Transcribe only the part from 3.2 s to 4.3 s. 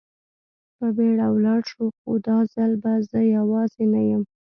یوازې نه یم.